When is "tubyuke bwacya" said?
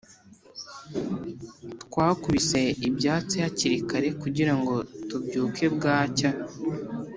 5.07-6.29